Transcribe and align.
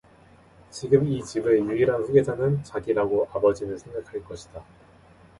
지금 0.71 1.05
이 1.07 1.23
집의 1.23 1.59
유일한 1.61 2.01
후계자는 2.01 2.63
자기라고 2.63 3.29
아버지는 3.35 3.77
생각할 3.77 4.23
것이다. 4.23 4.65